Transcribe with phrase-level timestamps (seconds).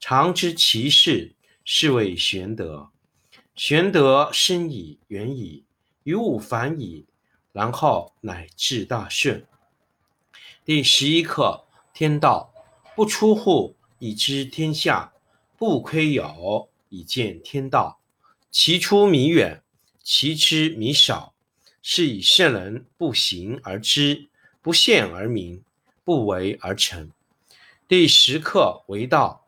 [0.00, 1.34] 常知其事，
[1.64, 2.90] 是谓玄德。
[3.56, 5.64] 玄德深矣，远矣，
[6.04, 7.06] 于物反矣，
[7.52, 9.44] 然后乃至大顺。
[10.64, 12.52] 第十一课天道，
[12.94, 15.12] 不出户，以知天下；
[15.56, 17.98] 不窥有，以见天道。
[18.52, 19.62] 其出弥远，
[20.04, 21.34] 其知弥少。
[21.82, 24.28] 是以圣人不行而知，
[24.62, 25.64] 不见而明，
[26.04, 27.10] 不为而成。
[27.88, 29.47] 第十课为道。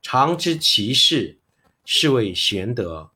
[0.00, 1.38] 常知其事，
[1.84, 3.10] 是谓玄德。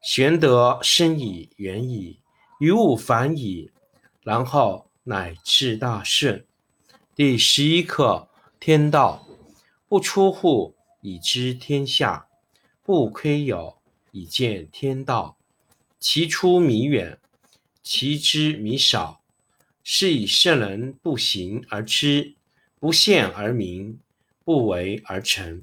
[0.00, 2.20] 玄德深矣，远矣，
[2.60, 3.70] 于物反矣，
[4.22, 6.46] 然后乃至大顺。
[7.14, 8.28] 第十一课
[8.60, 9.26] 天道，
[9.88, 12.28] 不出户，以知天下；
[12.84, 13.78] 不窥有，
[14.12, 15.36] 以见天道。
[15.98, 17.18] 其出弥远，
[17.82, 19.20] 其知弥少。
[19.82, 22.36] 是以圣人不行而知，
[22.78, 23.98] 不见而明，
[24.44, 25.62] 不为而成。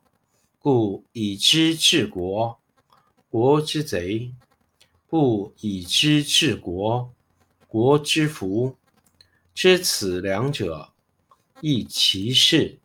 [0.63, 2.59] 故以知治国，
[3.31, 4.31] 国之贼；
[5.07, 7.11] 不以知治国，
[7.65, 8.77] 国之福。
[9.55, 10.93] 知此两者，
[11.61, 12.77] 亦其事。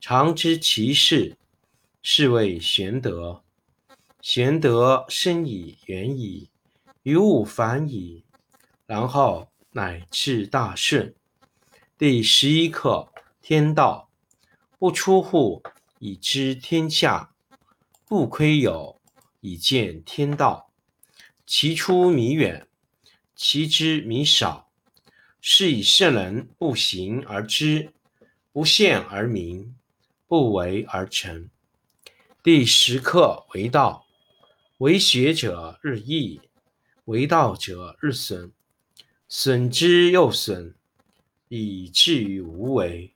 [0.00, 1.36] 常知其事，
[2.02, 3.44] 是谓玄德。
[4.20, 6.50] 玄德深矣，远矣，
[7.04, 8.24] 于物反矣，
[8.84, 11.14] 然后乃至大顺。
[11.96, 14.10] 第十一课天道，
[14.76, 15.62] 不出户。
[15.98, 17.34] 以知天下，
[18.06, 19.00] 不窥有，
[19.40, 20.72] 以见天道。
[21.46, 22.68] 其出弥远，
[23.34, 24.70] 其知弥少。
[25.40, 27.92] 是以圣人不行而知，
[28.52, 29.76] 不见而明，
[30.26, 31.48] 不为而成。
[32.42, 34.06] 第十课为道，
[34.78, 36.40] 为学者日益，
[37.06, 38.52] 为道者日损，
[39.28, 40.74] 损之又损，
[41.48, 43.15] 以至于无为。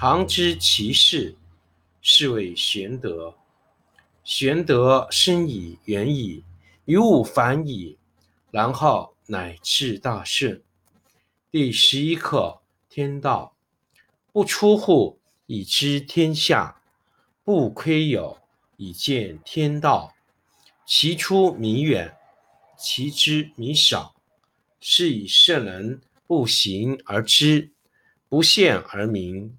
[0.00, 1.34] 常知其事，
[2.02, 3.34] 是谓玄德。
[4.22, 6.44] 玄德深以，远矣，
[6.84, 7.98] 于物反矣，
[8.52, 10.62] 然后乃至大顺。
[11.50, 13.56] 第十一课：天道
[14.30, 16.80] 不出户，以知天下；
[17.42, 18.38] 不窥有，
[18.76, 20.14] 以见天道。
[20.86, 22.16] 其出弥远，
[22.78, 24.14] 其知弥少。
[24.78, 27.72] 是以圣人不行而知，
[28.28, 29.58] 不见而明，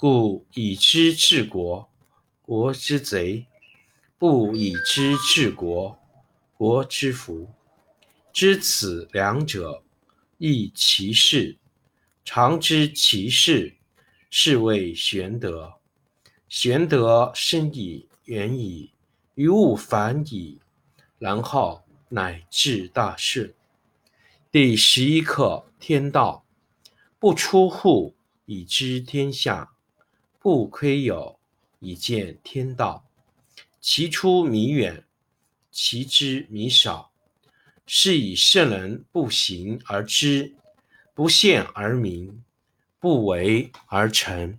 [0.00, 1.90] 故以知治国，
[2.42, 3.46] 国之贼。
[4.16, 5.98] 不以知治国，
[6.56, 7.50] 国之福。
[8.32, 9.82] 知此两者，
[10.36, 11.58] 亦其事。
[12.24, 13.74] 常知其事，
[14.30, 15.74] 是谓玄德。
[16.48, 18.92] 玄德深矣，远矣，
[19.34, 20.60] 于物反矣，
[21.18, 23.52] 然后乃至大顺。
[24.52, 26.44] 第十一课：天道
[27.18, 28.14] 不出户，
[28.46, 29.76] 以知天下；
[30.48, 31.38] 不窥有，
[31.78, 33.04] 以见天道。
[33.82, 35.04] 其出弥远，
[35.70, 37.10] 其知弥少。
[37.86, 40.54] 是以圣人不行而知，
[41.12, 42.42] 不见而明，
[42.98, 44.58] 不为而成。